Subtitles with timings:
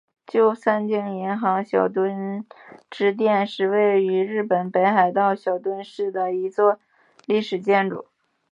[0.25, 2.43] 旧三井银行小樽
[2.89, 6.79] 支店是位于日本北海道小樽市的一座
[7.27, 8.07] 历史建筑。